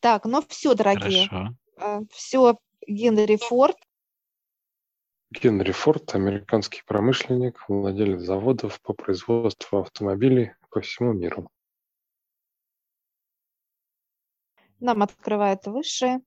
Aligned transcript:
Так, 0.00 0.24
ну 0.24 0.42
все, 0.48 0.74
дорогие. 0.74 1.28
Хорошо. 1.28 2.06
Все, 2.10 2.58
Генри 2.86 3.36
Форд. 3.36 3.76
Генри 5.30 5.72
Форд, 5.72 6.14
американский 6.14 6.82
промышленник, 6.86 7.62
владелец 7.68 8.20
заводов 8.20 8.80
по 8.80 8.94
производству 8.94 9.80
автомобилей 9.80 10.54
по 10.70 10.80
всему 10.80 11.12
миру. 11.12 11.50
Нам 14.80 15.02
открывает 15.02 15.66
высшее 15.66 16.20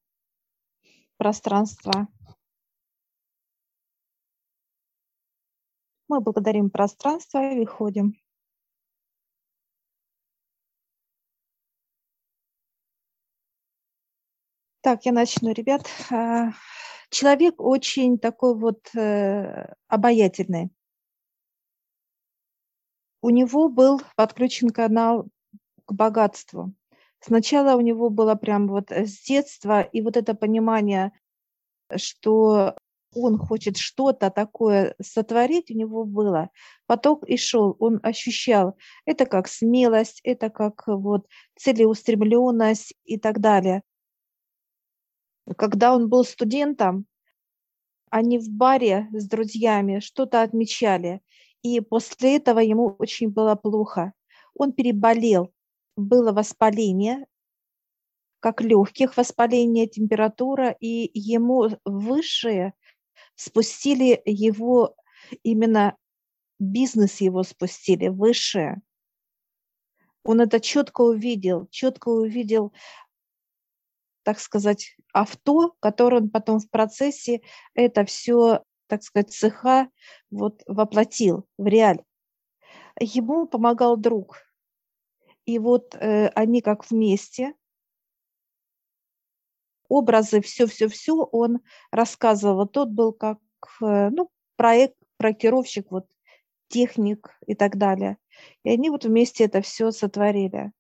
пространство. 1.18 2.08
Мы 6.08 6.20
благодарим 6.20 6.70
пространство 6.70 7.52
и 7.52 7.60
выходим. 7.60 8.14
Так, 14.82 15.06
я 15.06 15.12
начну, 15.12 15.54
ребят. 15.54 15.86
А, 16.10 16.54
человек 17.12 17.62
очень 17.62 18.18
такой 18.18 18.56
вот 18.56 18.80
э, 18.96 19.74
обаятельный. 19.88 20.72
У 23.22 23.30
него 23.30 23.70
был 23.70 24.02
подключен 24.16 24.72
канал 24.72 25.28
к 25.86 25.94
богатству. 25.94 26.74
Сначала 27.20 27.76
у 27.76 27.82
него 27.82 28.10
было 28.10 28.34
прям 28.34 28.68
вот 28.68 28.92
с 28.92 29.24
детства, 29.24 29.82
и 29.82 30.02
вот 30.02 30.18
это 30.18 30.34
понимание, 30.34 31.12
что 31.96 32.76
он 33.14 33.38
хочет 33.38 33.78
что-то 33.78 34.32
такое 34.32 34.96
сотворить, 35.00 35.70
у 35.70 35.76
него 35.76 36.06
было. 36.06 36.50
Поток 36.88 37.24
и 37.28 37.38
шел, 37.38 37.76
он 37.78 38.00
ощущал 38.02 38.76
это 39.06 39.28
как 39.28 39.48
смелость, 39.48 40.22
это 40.24 40.50
как 40.50 40.88
вот 40.88 41.28
целеустремленность 41.56 42.96
и 43.06 43.20
так 43.20 43.40
далее. 43.40 43.84
Когда 45.58 45.94
он 45.94 46.10
был 46.10 46.24
студентом, 46.24 47.06
они 48.10 48.38
в 48.40 48.50
баре 48.50 49.08
с 49.14 49.28
друзьями 49.28 50.00
что-то 50.00 50.42
отмечали, 50.42 51.22
и 51.62 51.80
после 51.80 52.38
этого 52.38 52.60
ему 52.60 52.96
очень 53.00 53.30
было 53.30 53.56
плохо. 53.56 54.14
Он 54.54 54.74
переболел, 54.74 55.54
было 55.96 56.32
воспаление, 56.32 57.26
как 58.42 58.62
легких 58.62 59.16
воспаление, 59.18 59.88
температура, 59.88 60.76
и 60.80 61.10
ему 61.14 61.70
высшие 61.86 62.74
спустили 63.36 64.22
его, 64.26 64.96
именно 65.44 65.96
бизнес 66.60 67.22
его 67.22 67.44
спустили, 67.44 68.08
высшее. 68.08 68.82
Он 70.24 70.42
это 70.42 70.60
четко 70.60 71.02
увидел, 71.02 71.68
четко 71.72 72.10
увидел 72.10 72.74
так 74.24 74.40
сказать, 74.40 74.96
авто, 75.14 75.76
которое 75.80 76.18
он 76.18 76.30
потом 76.30 76.60
в 76.60 76.70
процессе 76.70 77.42
это 77.74 78.06
все, 78.06 78.64
так 78.88 79.04
сказать, 79.04 79.32
цеха 79.32 79.90
вот 80.30 80.64
воплотил 80.68 81.48
в 81.58 81.68
реаль. 81.68 82.04
Ему 83.00 83.48
помогал 83.48 83.98
друг. 83.98 84.38
И 85.46 85.60
вот 85.60 85.96
э, 85.96 86.28
они 86.36 86.62
как 86.62 86.90
вместе, 86.90 87.54
образы, 89.88 90.42
все-все-все 90.42 91.16
он 91.16 91.60
рассказывал. 91.92 92.68
Тот 92.68 92.90
был 92.90 93.12
как, 93.12 93.40
э, 93.82 94.10
ну, 94.10 94.30
проект, 94.56 94.96
проектировщик, 95.18 95.92
вот, 95.92 96.08
техник 96.70 97.38
и 97.48 97.56
так 97.56 97.78
далее. 97.78 98.18
И 98.64 98.70
они 98.70 98.90
вот 98.90 99.04
вместе 99.04 99.44
это 99.44 99.62
все 99.62 99.92
сотворили 99.92 100.72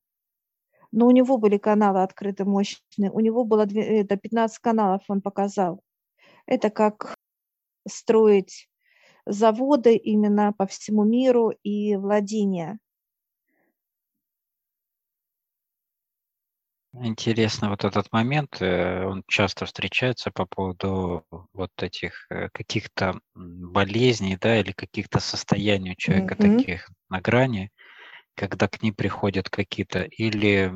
но 0.92 1.08
у 1.08 1.12
него 1.12 1.38
были 1.38 1.58
каналы 1.58 2.04
открыты 2.04 2.46
мощные, 2.46 3.12
у 3.12 3.20
него 3.20 3.44
было 3.44 3.66
это 3.66 4.18
15 4.18 4.60
каналов, 4.60 5.04
он 5.08 5.22
показал. 5.22 5.82
Это 6.46 6.70
как 6.70 7.16
строить 7.88 8.70
заводы 9.26 9.96
именно 9.96 10.54
по 10.54 10.66
всему 10.66 11.04
миру 11.04 11.52
и 11.64 11.96
владения. 11.96 12.80
Интересно 16.94 17.70
вот 17.70 17.86
этот 17.86 18.12
момент, 18.12 18.62
э, 18.62 19.06
он 19.06 19.24
часто 19.26 19.66
встречается 19.66 20.30
по 20.30 20.46
поводу 20.46 21.26
вот 21.54 21.72
этих 21.78 22.26
э, 22.30 22.50
каких-то 22.52 23.18
болезней, 23.34 24.38
да, 24.38 24.60
или 24.60 24.74
каких-то 24.74 25.22
состояний 25.22 25.92
у 25.92 25.96
человека 25.96 26.36
mm-hmm. 26.36 26.58
таких 26.58 26.90
на 27.08 27.22
грани, 27.22 27.72
когда 28.42 28.68
к 28.68 28.82
ним 28.82 28.96
приходят 28.96 29.52
какие-то 29.52 30.02
или 30.02 30.74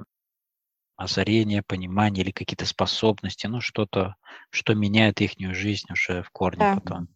озарения, 0.98 1.64
понимания 1.66 2.22
или 2.22 2.30
какие-то 2.30 2.68
способности, 2.68 3.48
ну 3.48 3.60
что-то, 3.60 4.16
что 4.52 4.76
меняет 4.76 5.20
их 5.20 5.32
жизнь 5.56 5.92
уже 5.92 6.22
в 6.22 6.30
корне 6.30 6.60
да. 6.60 6.76
потом. 6.76 7.08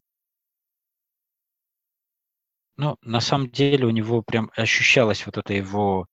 Ну, 2.77 2.97
на 3.03 3.19
самом 3.19 3.51
деле 3.51 3.85
у 3.85 3.91
него 3.91 4.23
прям 4.23 4.49
ощущалась 4.55 5.23
вот 5.27 5.37
эта 5.37 5.53
его 5.53 6.07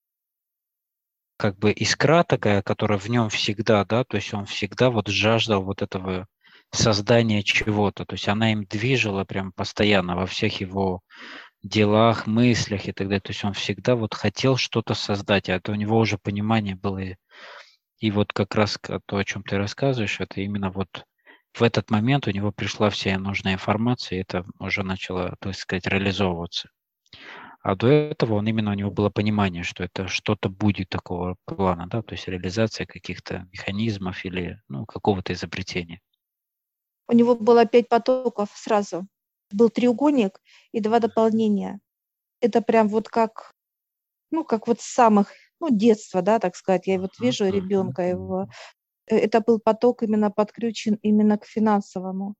как 1.37 1.57
бы 1.57 1.71
искра 1.71 2.23
такая, 2.23 2.61
которая 2.61 2.99
в 2.99 3.09
нем 3.09 3.29
всегда, 3.29 3.85
да, 3.85 4.03
то 4.03 4.17
есть 4.17 4.35
он 4.35 4.45
всегда 4.45 4.91
вот 4.91 5.07
жаждал 5.07 5.63
вот 5.63 5.81
этого 5.81 6.27
создания 6.71 7.41
чего-то, 7.41 8.05
то 8.05 8.13
есть 8.13 8.27
она 8.27 8.51
им 8.51 8.65
движила 8.65 9.25
прям 9.25 9.51
постоянно 9.51 10.15
во 10.15 10.27
всех 10.27 10.61
его 10.61 11.01
делах, 11.67 12.27
мыслях 12.27 12.87
и 12.87 12.91
так 12.91 13.07
далее. 13.07 13.21
То 13.21 13.31
есть 13.31 13.43
он 13.43 13.53
всегда 13.53 13.95
вот 13.95 14.13
хотел 14.13 14.57
что-то 14.57 14.93
создать, 14.93 15.49
а 15.49 15.55
это 15.55 15.71
у 15.71 15.75
него 15.75 15.97
уже 15.97 16.17
понимание 16.17 16.75
было. 16.75 17.01
И 17.99 18.11
вот 18.11 18.33
как 18.33 18.55
раз 18.55 18.77
то, 19.05 19.17
о 19.17 19.23
чем 19.23 19.43
ты 19.43 19.57
рассказываешь, 19.57 20.19
это 20.19 20.41
именно 20.41 20.71
вот 20.71 21.05
в 21.53 21.63
этот 21.63 21.89
момент 21.89 22.27
у 22.27 22.31
него 22.31 22.51
пришла 22.51 22.89
вся 22.89 23.17
нужная 23.17 23.53
информация, 23.53 24.17
и 24.17 24.21
это 24.21 24.45
уже 24.59 24.83
начало, 24.83 25.35
так 25.39 25.55
сказать, 25.55 25.87
реализовываться. 25.87 26.69
А 27.61 27.75
до 27.75 27.87
этого 27.87 28.35
он 28.35 28.47
именно 28.47 28.71
у 28.71 28.75
него 28.75 28.91
было 28.91 29.09
понимание, 29.09 29.63
что 29.63 29.83
это 29.83 30.07
что-то 30.07 30.49
будет 30.49 30.89
такого 30.89 31.35
плана, 31.45 31.87
да, 31.87 32.01
то 32.01 32.13
есть 32.13 32.27
реализация 32.27 32.85
каких-то 32.85 33.47
механизмов 33.51 34.23
или 34.23 34.61
ну, 34.67 34.85
какого-то 34.85 35.33
изобретения. 35.33 35.99
У 37.07 37.13
него 37.13 37.35
было 37.35 37.65
пять 37.65 37.89
потоков 37.89 38.49
сразу 38.53 39.07
был 39.51 39.69
треугольник 39.69 40.41
и 40.71 40.79
два 40.79 40.99
дополнения. 40.99 41.79
Это 42.41 42.61
прям 42.61 42.87
вот 42.87 43.09
как, 43.09 43.53
ну, 44.31 44.43
как 44.43 44.67
вот 44.67 44.81
с 44.81 44.85
самых, 44.85 45.31
ну, 45.59 45.69
детства, 45.71 46.21
да, 46.21 46.39
так 46.39 46.55
сказать. 46.55 46.87
Я 46.87 46.99
вот 46.99 47.19
вижу 47.19 47.47
ребенка 47.47 48.03
его. 48.03 48.47
Э, 49.07 49.17
это 49.17 49.41
был 49.41 49.59
поток 49.59 50.03
именно 50.03 50.31
подключен 50.31 50.99
именно 51.01 51.37
к 51.37 51.45
финансовому. 51.45 52.35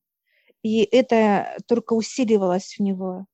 И 0.63 0.83
это 0.83 1.57
только 1.67 1.93
усиливалось 1.93 2.75
в 2.77 2.81
него. 2.81 3.25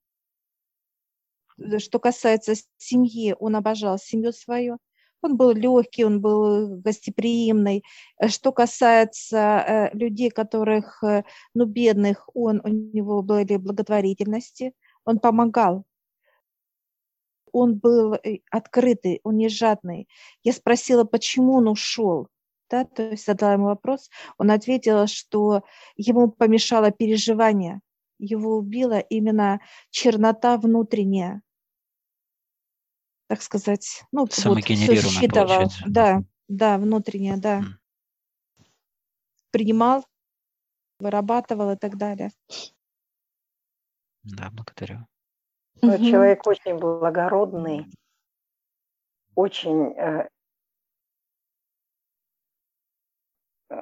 Что 1.80 2.00
касается 2.00 2.54
семьи, 2.78 3.36
он 3.40 3.56
обожал 3.56 3.98
семью 3.98 4.34
свою. 4.34 4.78
Он 5.24 5.38
был 5.38 5.52
легкий, 5.54 6.04
он 6.04 6.20
был 6.20 6.78
гостеприимный. 6.82 7.84
Э, 8.20 8.28
что 8.28 8.52
касается 8.52 9.38
э, 9.38 9.98
людей, 9.98 10.30
которых, 10.30 11.02
э, 11.04 11.24
ну, 11.54 11.66
бедных, 11.66 12.30
он, 12.36 12.62
у 12.64 12.68
него 12.68 13.22
были 13.22 13.56
благотворительности, 13.56 14.74
он 15.06 15.20
помогал. 15.20 15.86
Он 17.54 17.76
был 17.76 18.18
открытый, 18.52 19.22
он 19.24 19.38
не 19.38 19.48
жадный. 19.48 20.08
Я 20.44 20.54
спросила, 20.54 21.06
почему 21.06 21.54
он 21.56 21.68
ушел. 21.68 22.28
Да, 22.70 22.84
то 22.84 23.04
есть 23.04 23.26
задала 23.26 23.54
ему 23.54 23.66
вопрос. 23.66 24.10
Он 24.38 24.52
ответил, 24.52 25.08
что 25.08 25.62
ему 25.96 26.32
помешало 26.32 26.92
переживание. 26.92 27.80
Его 28.20 28.58
убила 28.58 29.00
именно 29.00 29.62
чернота 29.92 30.58
внутренняя 30.58 31.42
так 33.34 33.42
сказать, 33.42 34.04
ну, 34.12 34.22
вот 34.22 34.34
все 34.34 34.56
считывал. 34.62 35.72
Да, 35.88 36.22
да, 36.48 36.78
внутреннее, 36.78 37.38
да. 37.38 37.62
Mm. 37.62 38.64
Принимал, 39.50 40.06
вырабатывал 41.00 41.72
и 41.72 41.76
так 41.76 41.98
далее. 41.98 42.32
Да, 44.22 44.52
благодарю. 44.52 45.08
Угу. 45.82 45.98
Человек 45.98 46.46
очень 46.46 46.78
благородный, 46.78 47.88
очень, 49.34 49.98
э, 49.98 50.30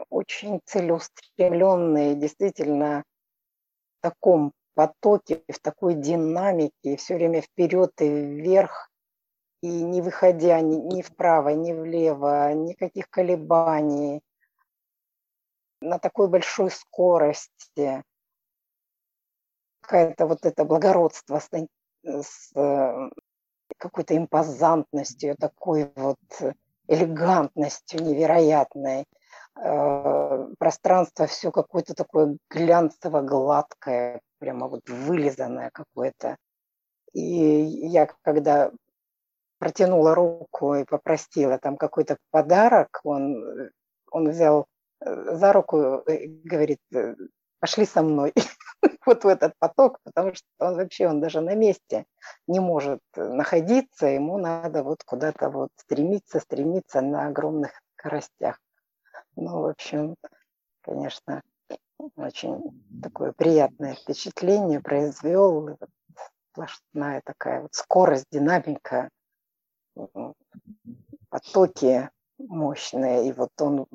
очень 0.09 0.61
целеустремленный, 0.63 2.15
действительно 2.15 3.03
в 3.99 4.01
таком 4.01 4.53
потоке, 4.75 5.43
в 5.49 5.59
такой 5.59 5.95
динамике, 5.95 6.95
все 6.95 7.15
время 7.15 7.41
вперед 7.41 7.91
и 7.99 8.07
вверх 8.07 8.90
и 9.61 9.83
не 9.83 10.01
выходя 10.01 10.59
ни, 10.61 10.75
ни 10.75 11.01
вправо, 11.01 11.49
ни 11.49 11.73
влево, 11.73 12.53
никаких 12.53 13.09
колебаний, 13.09 14.21
на 15.81 15.99
такой 15.99 16.27
большой 16.27 16.71
скорости, 16.71 18.03
какое-то 19.81 20.27
вот 20.27 20.45
это 20.45 20.63
благородство 20.63 21.39
с, 21.39 21.49
с 22.03 22.51
э, 22.55 23.09
какой-то 23.77 24.15
импозантностью, 24.15 25.35
такой 25.37 25.91
вот 25.95 26.19
элегантностью 26.87 28.01
невероятной. 28.03 29.05
э, 29.55 30.47
пространство 30.59 31.27
все 31.27 31.51
какое-то 31.51 31.93
такое 31.93 32.37
глянцево-гладкое, 32.49 34.21
прямо 34.39 34.67
вот 34.67 34.87
вылизанное 34.87 35.71
какое-то. 35.71 36.37
И 37.13 37.21
я 37.21 38.07
когда 38.23 38.71
протянула 39.61 40.15
руку 40.15 40.73
и 40.73 40.85
попросила 40.85 41.59
там 41.59 41.77
какой-то 41.77 42.17
подарок, 42.31 42.99
он, 43.03 43.69
он 44.09 44.29
взял 44.29 44.65
э, 45.05 45.35
за 45.35 45.53
руку 45.53 45.97
и 46.09 46.27
говорит, 46.43 46.79
«Э, 46.91 47.13
пошли 47.59 47.85
со 47.85 48.01
мной 48.01 48.33
вот 49.05 49.23
в 49.23 49.27
этот 49.27 49.53
поток, 49.59 49.99
потому 50.03 50.33
что 50.33 50.47
он 50.57 50.77
вообще, 50.77 51.07
он 51.07 51.21
даже 51.21 51.41
на 51.41 51.53
месте 51.53 52.05
не 52.47 52.59
может 52.59 53.01
находиться, 53.15 54.07
ему 54.07 54.39
надо 54.39 54.81
вот 54.81 55.03
куда-то 55.03 55.51
вот 55.51 55.69
стремиться, 55.75 56.39
стремиться 56.39 57.01
на 57.01 57.27
огромных 57.27 57.83
скоростях. 57.93 58.59
Ну, 59.35 59.61
в 59.61 59.65
общем, 59.67 60.15
конечно, 60.81 61.43
очень 62.15 62.83
такое 63.03 63.31
приятное 63.31 63.93
впечатление 63.93 64.79
произвел. 64.79 65.77
Сплошная 66.49 67.21
такая 67.23 67.61
вот 67.61 67.75
скорость, 67.75 68.25
динамика, 68.31 69.09
потоки 71.29 72.09
мощные. 72.37 73.29
И 73.29 73.31
вот 73.33 73.51
он 73.59 73.87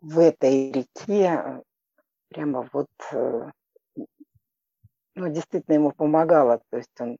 в 0.00 0.18
этой 0.18 0.72
реке 0.72 1.62
прямо 2.28 2.68
вот, 2.72 2.90
э, 3.12 3.50
ну, 5.14 5.28
действительно 5.28 5.74
ему 5.74 5.92
помогало. 5.92 6.62
То 6.70 6.78
есть 6.78 7.00
он 7.00 7.18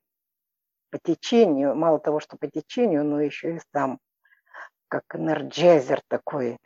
по 0.91 0.99
течению, 0.99 1.75
мало 1.75 1.99
того, 1.99 2.21
что 2.21 2.37
по 2.37 2.47
течению, 2.49 3.05
но 3.05 3.21
еще 3.21 3.57
и 3.57 3.61
сам 3.73 3.99
как 4.89 5.05
энерджайзер 5.15 6.03
такой. 6.07 6.59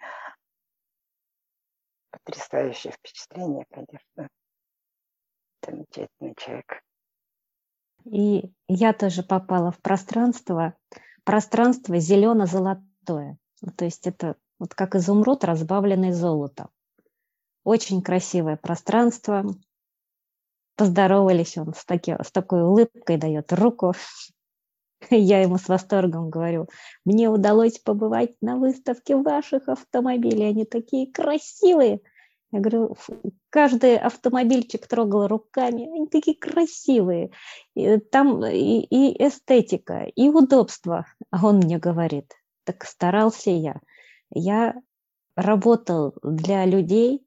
Потрясающее 2.11 2.93
впечатление, 2.93 3.67
конечно. 3.71 4.29
Замечательный 5.65 6.35
человек. 6.37 6.83
И 8.05 8.53
я 8.67 8.93
тоже 8.93 9.23
попала 9.23 9.71
в 9.71 9.81
пространство, 9.81 10.75
пространство 11.27 11.99
зелено-золотое. 11.99 13.37
То 13.77 13.85
есть 13.85 14.07
это 14.07 14.37
вот 14.59 14.75
как 14.75 14.95
изумруд, 14.95 15.45
разбавленный 15.45 16.13
золотом. 16.13 16.69
Очень 17.65 18.01
красивое 18.01 18.57
пространство. 18.57 19.45
Поздоровались 20.77 21.59
он 21.59 21.75
с, 21.75 21.85
таки, 21.85 22.17
с 22.23 22.31
такой 22.31 22.63
улыбкой, 22.63 23.17
дает 23.17 23.53
руку. 23.53 23.95
Я 25.11 25.43
ему 25.43 25.59
с 25.59 25.69
восторгом 25.69 26.31
говорю, 26.31 26.69
мне 27.05 27.29
удалось 27.29 27.79
побывать 27.81 28.37
на 28.41 28.57
выставке 28.57 29.17
ваших 29.17 29.69
автомобилей, 29.69 30.49
они 30.49 30.65
такие 30.65 31.11
красивые. 31.11 32.03
Я 32.53 32.61
говорю, 32.61 32.97
каждый 33.57 33.97
автомобильчик 33.97 34.87
трогал 34.87 35.29
руками, 35.29 35.87
они 35.87 36.07
такие 36.09 36.37
красивые. 36.37 37.31
И 37.75 37.97
там 37.97 38.45
и, 38.45 38.81
и 38.81 39.27
эстетика, 39.27 40.03
и 40.15 40.29
удобство. 40.29 41.07
А 41.31 41.47
он 41.47 41.57
мне 41.57 41.79
говорит, 41.79 42.35
так 42.65 42.85
старался 42.85 43.51
я. 43.51 43.81
Я 44.31 44.75
работал 45.37 46.17
для 46.23 46.67
людей, 46.67 47.27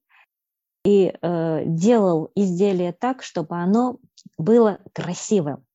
и 0.85 1.11
э, 1.19 1.63
делал 1.65 2.31
изделие 2.35 2.93
так, 2.93 3.23
чтобы 3.23 3.55
оно 3.55 3.97
было 4.37 4.79
красивым. 4.93 5.65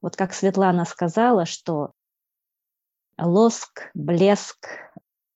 Вот 0.00 0.16
как 0.16 0.34
Светлана 0.34 0.84
сказала, 0.84 1.46
что 1.46 1.92
лоск, 3.16 3.88
блеск, 3.94 4.66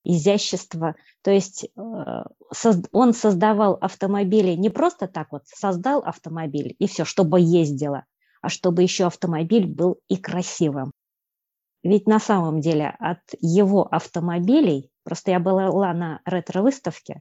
изящество, 0.06 0.94
то 1.22 1.30
есть 1.30 1.64
э, 1.64 2.24
он 2.92 3.12
создавал 3.12 3.74
автомобили 3.80 4.52
не 4.52 4.70
просто 4.70 5.08
так 5.08 5.32
вот, 5.32 5.42
создал 5.46 6.00
автомобиль 6.00 6.74
и 6.78 6.86
все, 6.86 7.04
чтобы 7.04 7.40
ездило, 7.40 8.04
а 8.40 8.48
чтобы 8.48 8.82
еще 8.82 9.06
автомобиль 9.06 9.66
был 9.66 9.98
и 10.08 10.16
красивым. 10.16 10.92
Ведь 11.82 12.06
на 12.06 12.18
самом 12.18 12.60
деле 12.60 12.96
от 12.98 13.20
его 13.40 13.86
автомобилей, 13.86 14.90
просто 15.04 15.30
я 15.32 15.40
была 15.40 15.92
на 15.92 16.20
ретро-выставке, 16.24 17.20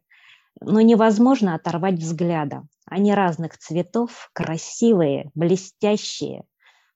но 0.61 0.81
невозможно 0.81 1.55
оторвать 1.55 1.95
взгляда. 1.95 2.63
Они 2.85 3.13
разных 3.13 3.57
цветов, 3.57 4.29
красивые, 4.33 5.31
блестящие, 5.35 6.45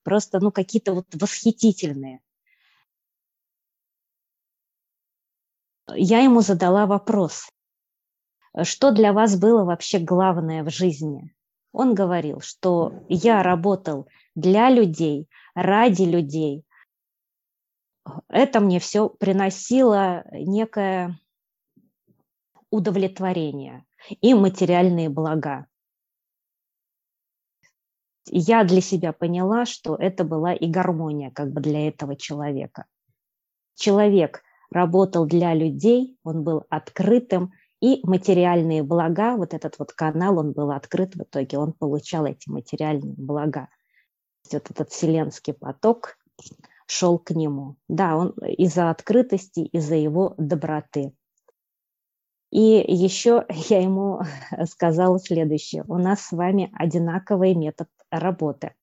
просто 0.03 0.39
ну, 0.39 0.51
какие-то 0.51 0.94
вот 0.94 1.07
восхитительные. 1.13 2.21
Я 5.95 6.19
ему 6.19 6.41
задала 6.41 6.86
вопрос, 6.86 7.50
что 8.63 8.91
для 8.91 9.13
вас 9.13 9.39
было 9.39 9.63
вообще 9.63 10.00
главное 10.00 10.63
в 10.63 10.69
жизни? 10.69 11.33
Он 11.71 11.94
говорил, 11.94 12.41
что 12.41 13.03
я 13.07 13.44
работал 13.44 14.07
для 14.36 14.69
людей, 14.69 15.30
ради 15.53 16.03
людей. 16.03 16.65
Это 18.27 18.59
мне 18.59 18.80
все 18.80 19.09
приносило 19.09 20.25
некое 20.31 21.19
удовлетворение 22.71 23.85
и 24.21 24.33
материальные 24.33 25.09
блага. 25.09 25.68
Я 28.31 28.63
для 28.63 28.81
себя 28.81 29.12
поняла, 29.12 29.65
что 29.65 29.95
это 29.95 30.24
была 30.24 30.53
и 30.53 30.68
гармония 30.68 31.31
как 31.31 31.51
бы 31.51 31.62
для 31.62 31.88
этого 31.88 32.15
человека. 32.15 32.85
Человек 33.75 34.44
работал 34.71 35.25
для 35.25 35.54
людей, 35.54 36.18
он 36.24 36.44
был 36.44 36.66
открытым, 36.69 37.51
и 37.81 38.01
материальные 38.04 38.83
блага, 38.83 39.38
вот 39.38 39.54
этот 39.54 39.80
вот 39.80 39.94
канал, 39.94 40.38
он 40.38 40.51
был 40.51 40.71
открыт 40.71 41.16
в 41.16 41.24
итоге, 41.24 41.57
он 41.57 41.71
получал 41.71 42.25
эти 42.25 42.50
материальные 42.50 43.13
блага. 43.18 43.69
Вот 44.51 44.69
этот 44.69 44.89
вселенский 44.89 45.54
поток 45.54 46.18
шел 46.88 47.19
к 47.19 47.31
нему. 47.31 47.77
Да, 47.88 48.18
он 48.18 48.31
из-за 48.57 48.89
открытости, 48.89 49.62
из-за 49.62 49.95
его 49.95 50.33
доброты. 50.38 51.13
И 52.51 52.83
еще 52.88 53.45
я 53.50 53.81
ему 53.81 54.21
сказала 54.69 55.19
следующее. 55.19 55.83
У 55.88 55.98
нас 55.98 56.21
с 56.21 56.31
вами 56.31 56.71
одинаковый 56.77 57.54
метод 57.54 57.89
работы. 58.12 58.74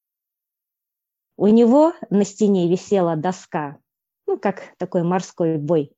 У 1.36 1.48
него 1.48 1.92
на 2.08 2.24
стене 2.24 2.70
висела 2.70 3.16
доска, 3.16 3.78
ну, 4.26 4.38
как 4.38 4.62
такой 4.78 5.02
морской 5.02 5.56
бой. 5.56 5.92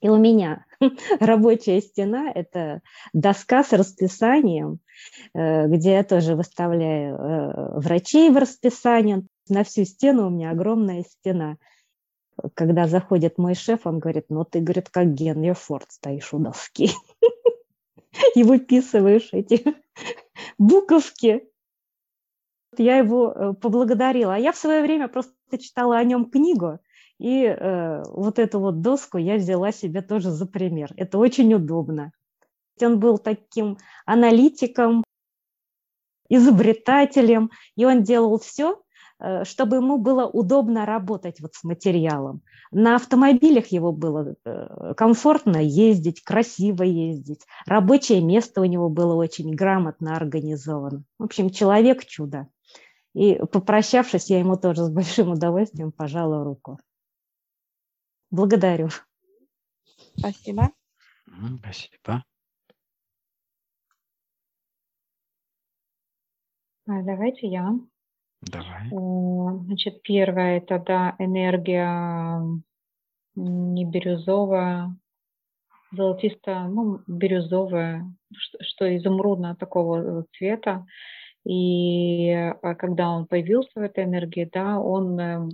И 0.00 0.08
у 0.08 0.16
меня 0.16 0.64
рабочая 1.20 1.80
стена– 1.80 2.30
это 2.34 2.82
доска 3.12 3.64
с 3.64 3.72
расписанием, 3.72 4.80
э, 5.34 5.66
где 5.66 5.92
я 5.92 6.04
тоже 6.04 6.36
выставляю 6.36 7.16
э, 7.16 7.78
врачей 7.80 8.30
в 8.30 8.36
расписании. 8.36 9.26
На 9.48 9.64
всю 9.64 9.84
стену 9.84 10.26
у 10.26 10.30
меня 10.30 10.50
огромная 10.50 11.04
стена– 11.04 11.56
когда 12.54 12.86
заходит 12.86 13.38
мой 13.38 13.54
шеф, 13.54 13.86
он 13.86 13.98
говорит, 13.98 14.26
ну 14.28 14.44
ты, 14.44 14.60
говорит, 14.60 14.88
как 14.90 15.12
Генри 15.12 15.52
Форд 15.52 15.90
стоишь 15.90 16.32
у 16.32 16.38
доски 16.38 16.90
и 18.34 18.42
выписываешь 18.42 19.30
эти 19.32 19.64
буковки. 20.58 21.48
Я 22.76 22.98
его 22.98 23.32
э, 23.32 23.52
поблагодарила. 23.54 24.34
А 24.34 24.38
я 24.38 24.52
в 24.52 24.56
свое 24.56 24.82
время 24.82 25.08
просто 25.08 25.32
читала 25.58 25.98
о 25.98 26.04
нем 26.04 26.30
книгу, 26.30 26.78
и 27.18 27.44
э, 27.44 28.02
вот 28.06 28.38
эту 28.38 28.60
вот 28.60 28.80
доску 28.80 29.18
я 29.18 29.36
взяла 29.36 29.72
себе 29.72 30.02
тоже 30.02 30.30
за 30.30 30.46
пример. 30.46 30.92
Это 30.96 31.18
очень 31.18 31.52
удобно. 31.54 32.12
Он 32.80 33.00
был 33.00 33.18
таким 33.18 33.78
аналитиком, 34.06 35.02
изобретателем, 36.28 37.50
и 37.74 37.84
он 37.84 38.02
делал 38.02 38.38
все, 38.38 38.80
Э, 39.20 39.44
чтобы 39.44 39.76
ему 39.76 39.98
было 39.98 40.26
удобно 40.26 40.86
работать 40.86 41.40
вот 41.40 41.54
с 41.54 41.64
материалом. 41.64 42.42
На 42.70 42.96
автомобилях 42.96 43.66
его 43.68 43.92
было 43.92 44.34
э, 44.44 44.94
комфортно 44.96 45.58
ездить, 45.58 46.22
красиво 46.22 46.84
ездить. 46.84 47.44
Рабочее 47.66 48.20
место 48.20 48.60
у 48.60 48.64
него 48.64 48.88
было 48.88 49.14
очень 49.14 49.54
грамотно 49.54 50.16
организовано. 50.16 51.02
В 51.18 51.24
общем, 51.24 51.50
человек 51.50 52.04
чудо. 52.04 52.46
И 53.14 53.34
попрощавшись, 53.50 54.30
я 54.30 54.38
ему 54.38 54.56
тоже 54.56 54.84
с 54.84 54.90
большим 54.90 55.32
удовольствием 55.32 55.90
пожала 55.90 56.44
руку. 56.44 56.78
Благодарю. 58.30 58.88
Спасибо. 60.18 60.70
Спасибо. 61.58 62.24
А, 66.86 67.02
давайте 67.02 67.48
я. 67.48 67.74
Давай. 68.42 68.88
Значит, 69.66 70.02
первое 70.02 70.58
это 70.58 70.78
да, 70.78 71.16
энергия 71.18 72.40
не 73.34 73.84
бирюзовая, 73.84 74.96
золотистая, 75.92 76.68
ну, 76.68 77.00
бирюзовая, 77.06 78.12
что, 78.36 78.58
что 78.62 78.96
изумрудно 78.96 79.56
такого 79.56 80.24
цвета. 80.36 80.86
И 81.44 82.30
а, 82.32 82.74
когда 82.74 83.10
он 83.10 83.26
появился 83.26 83.70
в 83.74 83.82
этой 83.82 84.04
энергии, 84.04 84.48
да, 84.52 84.78
он 84.78 85.18
эм, 85.18 85.50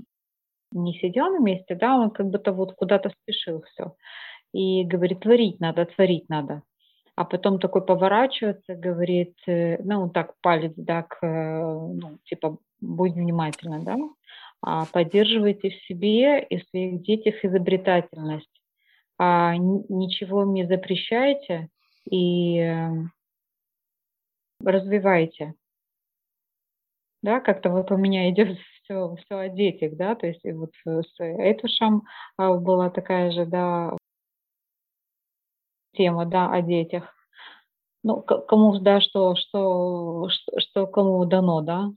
не 0.75 0.95
сидел 0.99 1.31
на 1.31 1.39
месте, 1.39 1.75
да, 1.75 1.97
он 1.97 2.11
как 2.11 2.29
будто 2.29 2.53
вот 2.53 2.75
куда-то 2.75 3.11
спешил 3.11 3.63
все. 3.63 3.95
И 4.53 4.85
говорит, 4.85 5.21
творить 5.21 5.61
надо, 5.61 5.87
творить 5.87 6.29
надо. 6.29 6.63
а 7.17 7.25
потом 7.25 7.61
такой 7.61 7.85
поворачивается, 7.85 8.75
говорит, 8.75 9.37
э, 9.47 9.79
ну, 9.83 10.11
так, 10.11 10.35
палец, 10.41 10.73
да, 10.77 11.03
к, 11.03 11.19
э, 11.25 11.63
ну, 11.63 12.19
типа, 12.25 12.59
будь 12.81 13.13
внимательна, 13.15 13.81
да, 13.83 13.97
а 14.63 14.87
поддерживайте 14.87 15.71
в 15.71 15.77
себе 15.87 16.43
и 16.43 16.59
в 16.59 16.65
своих 16.71 17.03
детях 17.03 17.45
изобретательность. 17.45 18.51
А 19.19 19.57
ничего 19.57 20.43
им 20.43 20.55
не 20.55 20.67
запрещайте 20.67 21.69
и 22.11 22.59
эм, 22.59 23.13
развивайте. 24.65 25.55
Да, 27.23 27.41
как-то 27.41 27.71
вот 27.71 27.93
у 27.93 27.97
меня 27.97 28.29
идет 28.31 28.59
все, 28.85 29.17
все 29.17 29.39
о 29.39 29.49
детях, 29.49 29.97
да, 29.97 30.15
то 30.15 30.27
есть 30.27 30.45
и 30.45 30.53
вот 30.53 30.71
с 30.85 31.15
Этушем 31.19 32.05
а, 32.37 32.55
была 32.55 32.91
такая 32.91 33.31
же, 33.31 33.47
да, 33.47 33.97
тема, 35.95 36.27
да, 36.27 36.51
о 36.51 36.63
детях. 36.63 37.15
Ну, 38.03 38.23
кому, 38.23 38.79
да, 38.79 39.01
что, 39.01 39.35
что, 39.35 40.29
что, 40.29 40.61
что 40.61 40.87
кому 40.87 41.25
дано, 41.25 41.63
да, 41.63 41.91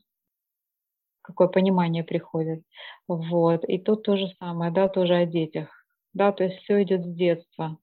какое 1.22 1.50
понимание 1.50 2.04
приходит. 2.04 2.64
Вот. 3.08 3.66
И 3.66 3.78
тут 3.78 4.04
то 4.04 4.16
же 4.16 4.30
самое, 4.40 4.72
да, 4.72 4.88
тоже 4.88 5.16
о 5.16 5.26
детях. 5.26 5.70
Да, 6.14 6.32
то 6.32 6.46
есть 6.46 6.64
все 6.64 6.82
идет 6.84 7.04
с 7.04 7.14
детства. 7.14 7.78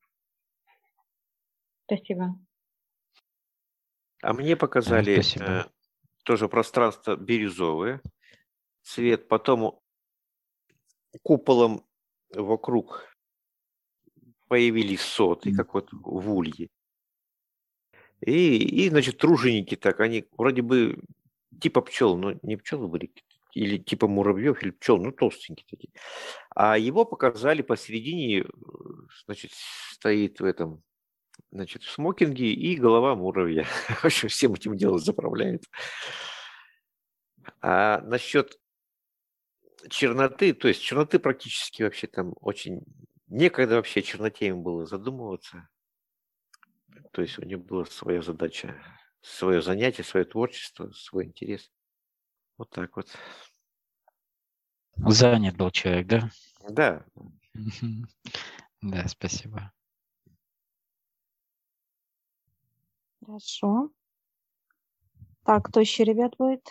Спасибо. 1.85 2.35
А 4.23 4.33
мне 4.33 4.57
показали 4.57 5.21
э, 5.21 5.65
тоже 6.25 6.49
пространство 6.49 7.15
бирюзовое, 7.15 8.01
цвет, 8.85 9.29
потом 9.29 9.81
куполом 11.23 11.85
вокруг 12.31 13.05
появились 14.49 15.01
соты, 15.01 15.55
как 15.55 15.75
вот 15.75 15.89
в 15.93 16.33
улье. 16.33 16.69
И, 18.21 18.85
и, 18.85 18.89
значит, 18.89 19.19
труженики 19.19 19.75
так, 19.75 20.01
они 20.01 20.25
вроде 20.37 20.63
бы 20.63 20.99
типа 21.61 21.81
пчел, 21.83 22.17
но 22.17 22.35
не 22.43 22.57
пчелы 22.57 22.89
были, 22.89 23.13
или 23.53 23.79
типа 23.79 24.09
муравьев, 24.09 24.63
или 24.63 24.71
пчел, 24.71 24.99
ну, 24.99 25.13
толстенькие 25.13 25.67
такие. 25.69 25.93
А 26.55 26.79
его 26.79 27.05
показали 27.05 27.63
посередине, 27.63 28.45
значит, 29.27 29.53
стоит 29.93 30.41
в 30.41 30.45
этом, 30.45 30.83
значит, 31.53 31.83
в 31.83 31.91
смокинге 31.91 32.53
и 32.53 32.77
голова 32.77 33.15
муравья. 33.15 33.65
В 33.89 34.05
общем, 34.05 34.29
всем 34.29 34.55
этим 34.55 34.77
делом 34.77 34.99
заправляет. 34.99 35.65
А 37.61 38.01
насчет 38.03 38.59
черноты, 39.91 40.55
то 40.55 40.69
есть 40.69 40.83
черноты 40.83 41.19
практически 41.19 41.83
вообще 41.83 42.07
там 42.07 42.35
очень 42.41 42.83
Некогда 43.35 43.77
вообще 43.77 44.03
черноте 44.03 44.47
им 44.47 44.63
было 44.63 44.87
задумываться. 44.87 45.69
То 47.11 47.23
есть 47.23 47.39
у 47.39 47.43
них 47.43 47.65
была 47.65 47.85
своя 47.85 48.23
задача, 48.23 48.81
свое 49.23 49.63
занятие, 49.63 50.05
свое 50.05 50.25
творчество, 50.25 50.91
свой 50.93 51.25
интерес. 51.27 51.73
Вот 52.59 52.71
так 52.71 52.95
вот. 52.97 53.09
Занят 54.97 55.57
был 55.57 55.71
человек, 55.71 56.07
да? 56.07 56.31
Да. 56.69 57.05
Да, 58.83 59.09
спасибо. 59.09 59.73
Хорошо. 63.25 63.91
Так, 65.45 65.65
кто 65.65 65.81
еще, 65.81 66.05
ребят, 66.05 66.37
будет? 66.37 66.69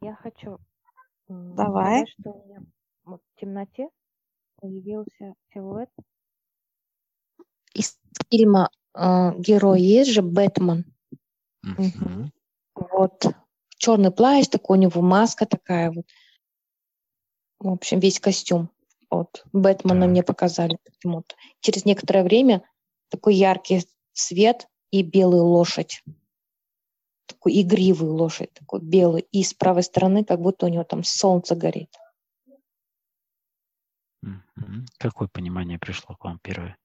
Я 0.00 0.14
хочу 0.14 0.58
Давай. 1.28 2.06
сказать, 2.06 2.14
что 2.18 2.30
у 2.30 2.46
меня 2.46 2.60
вот 3.04 3.20
в 3.22 3.40
темноте 3.40 3.88
появился 4.56 5.34
силуэт. 5.52 5.90
Из 7.74 7.98
фильма 8.30 8.70
э, 8.94 9.32
герой 9.38 9.80
есть 9.80 10.10
же 10.10 10.22
Бэтмен. 10.22 10.84
Мгм. 11.62 12.32
Вот. 12.74 13.26
Черный 13.76 14.10
плащ, 14.10 14.48
такой 14.48 14.78
у 14.78 14.80
него 14.80 15.02
маска 15.02 15.46
такая 15.46 15.90
вот. 15.92 16.06
В 17.60 17.68
общем, 17.68 18.00
весь 18.00 18.20
костюм. 18.20 18.70
Вот. 19.10 19.44
Бэтмена 19.52 20.02
Так. 20.02 20.10
мне 20.10 20.22
показали 20.22 20.78
почему-то. 20.84 21.34
Через 21.60 21.84
некоторое 21.84 22.22
время 22.22 22.62
такой 23.08 23.34
яркий 23.34 23.82
свет 24.12 24.68
и 24.90 25.02
белая 25.02 25.42
лошадь. 25.42 26.02
Такой 27.28 27.60
игривый 27.60 28.08
лошадь, 28.08 28.52
такой 28.54 28.80
белый. 28.80 29.26
И 29.32 29.42
с 29.44 29.52
правой 29.54 29.82
стороны 29.82 30.24
как 30.24 30.40
будто 30.40 30.66
у 30.66 30.68
него 30.68 30.82
там 30.82 31.04
солнце 31.04 31.54
горит. 31.54 31.90
Какое 34.98 35.28
понимание 35.28 35.78
пришло 35.78 36.16
к 36.16 36.24
вам 36.24 36.38
первое? 36.42 36.76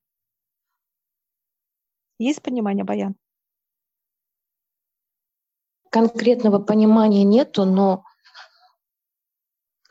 Есть 2.20 2.42
понимание, 2.42 2.84
Баян? 2.84 3.16
Конкретного 5.90 6.60
понимания 6.60 7.24
нету, 7.24 7.66
но 7.66 8.04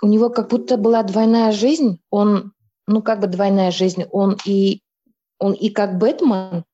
у 0.02 0.06
него 0.06 0.30
как 0.30 0.50
будто 0.50 0.76
была 0.76 1.02
двойная 1.02 1.52
жизнь. 1.52 2.00
Он, 2.10 2.52
ну 2.86 3.02
как 3.02 3.20
бы 3.20 3.26
двойная 3.26 3.70
жизнь. 3.70 4.04
Он 4.10 4.36
и 4.44 4.82
он 5.38 5.54
и 5.54 5.70
как 5.70 5.98
Бэтмен, 5.98 6.28
в 6.28 6.54
общем, 6.54 6.64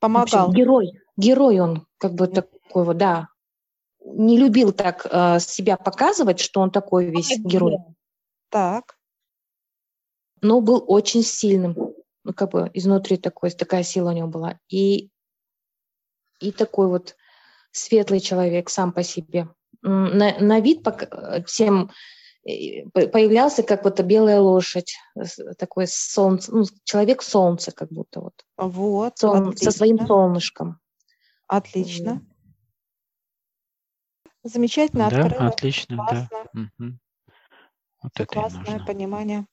Помогал. 0.00 0.52
герой, 0.52 0.92
герой 1.16 1.60
он 1.60 1.86
как 2.04 2.12
бы 2.12 2.26
такой 2.26 2.84
вот, 2.84 2.98
да. 2.98 3.28
Не 4.04 4.36
любил 4.36 4.72
так 4.72 5.06
э, 5.10 5.40
себя 5.40 5.78
показывать, 5.78 6.38
что 6.38 6.60
он 6.60 6.70
такой 6.70 7.06
весь 7.06 7.38
герой, 7.38 7.78
Так. 8.50 8.98
но 10.42 10.60
был 10.60 10.84
очень 10.86 11.22
сильным. 11.22 11.74
Ну, 12.24 12.34
как 12.34 12.50
бы 12.50 12.70
изнутри 12.74 13.16
такой, 13.16 13.50
такая 13.52 13.82
сила 13.84 14.10
у 14.10 14.12
него 14.12 14.28
была. 14.28 14.58
И, 14.68 15.08
и 16.40 16.52
такой 16.52 16.88
вот 16.88 17.16
светлый 17.72 18.20
человек 18.20 18.68
сам 18.68 18.92
по 18.92 19.02
себе. 19.02 19.48
На, 19.80 20.38
на 20.38 20.60
вид 20.60 20.86
э, 20.86 21.42
всем 21.44 21.90
э, 22.46 22.82
по- 22.92 23.06
появлялся 23.06 23.62
как 23.62 23.84
вот 23.84 23.98
белая 24.02 24.40
лошадь, 24.40 24.94
такой 25.56 25.86
солнце, 25.88 26.54
ну, 26.54 26.64
человек 26.84 27.22
солнца 27.22 27.72
как 27.72 27.88
будто 27.90 28.20
вот, 28.20 28.34
Вот. 28.58 29.16
Сол- 29.16 29.56
со 29.56 29.70
своим 29.70 30.06
солнышком. 30.06 30.80
Отлично. 31.50 32.22
Замечательно 34.42 35.06
Да, 35.06 35.24
открыла. 35.24 35.48
отлично, 35.48 35.96
да. 35.98 36.30
Классно. 36.30 36.46
Мгм. 36.52 37.00
Вот 38.02 38.12
Всё 38.14 38.24
это 38.24 38.34
классное 38.34 38.78
нужно. 38.78 38.86
понимание. 38.86 39.46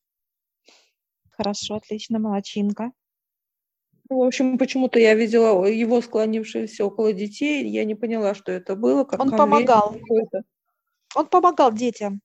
Хорошо, 1.33 1.75
отлично, 1.75 2.19
молодчинка. 2.19 2.91
Ну, 4.09 4.19
В 4.19 4.23
общем, 4.27 4.57
почему-то 4.57 4.99
я 4.99 5.13
видела 5.15 5.65
его 5.65 6.01
склонившегося 6.01 6.85
около 6.85 7.13
детей. 7.13 7.67
Я 7.69 7.85
не 7.85 7.95
поняла, 7.95 8.33
что 8.35 8.51
это 8.51 8.75
было. 8.75 9.03
Как 9.05 9.21
Он 9.21 9.29
помогал. 9.31 9.91
какой-то. 9.93 10.43
Он 11.15 11.27
помогал 11.27 11.73
детям. 11.73 12.21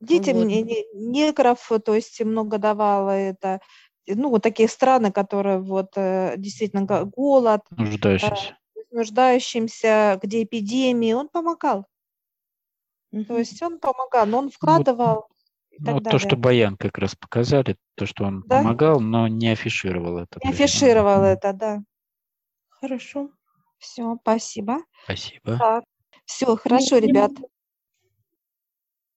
Детям 0.00 0.36
Вот. 0.38 0.46
не- 0.46 0.62
не- 0.62 0.86
негров, 0.94 1.72
э, 1.72 1.78
то 1.78 1.94
есть 1.94 2.20
много 2.22 2.58
давало 2.58 3.10
это, 3.10 3.60
ну, 4.06 4.30
вот 4.30 4.42
такие 4.42 4.68
страны, 4.68 5.12
которые 5.12 5.58
вот 5.58 5.92
э, 5.96 6.34
действительно 6.36 6.82
голод, 7.04 7.62
Нуждающийся. 7.70 8.56
нуждающимся, 8.90 10.18
где 10.22 10.42
эпидемии, 10.44 11.12
он 11.12 11.28
помогал. 11.28 11.86
То 13.28 13.38
есть 13.38 13.62
он 13.62 13.78
помогал, 13.78 14.26
но 14.26 14.38
он 14.38 14.50
вкладывал 14.50 15.26
Ну, 15.78 15.94
вот 15.94 16.04
то, 16.04 16.18
что. 16.18 16.36
Баян 16.36 16.76
как 16.76 16.98
раз 16.98 17.14
показали, 17.14 17.76
то, 17.94 18.06
что 18.06 18.24
он 18.24 18.42
Да? 18.46 18.58
помогал, 18.58 19.00
но 19.00 19.28
не 19.28 19.48
афишировал 19.48 20.18
это. 20.18 20.40
Не 20.42 20.50
афишировал 20.50 21.20
ну, 21.20 21.26
это, 21.26 21.52
да. 21.52 21.82
Хорошо. 22.68 23.30
Все, 23.78 24.16
спасибо. 24.22 24.78
Спасибо. 25.04 25.58
Так, 25.58 25.84
все, 26.24 26.56
хорошо, 26.56 26.98
Не- 26.98 27.08
ребят. 27.08 27.32